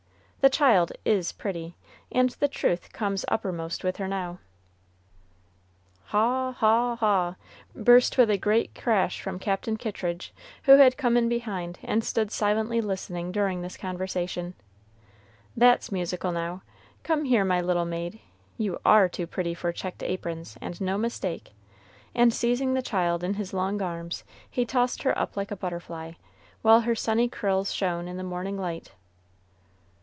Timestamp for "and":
2.11-2.31, 11.83-12.03, 20.59-20.81, 22.15-22.33